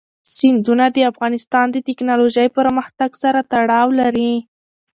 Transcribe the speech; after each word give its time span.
سیندونه 0.35 0.85
د 0.95 0.97
افغانستان 1.11 1.65
د 1.71 1.77
تکنالوژۍ 1.87 2.47
پرمختګ 2.57 3.09
سره 3.23 3.39
تړاو 3.51 3.87
لري. 4.01 4.33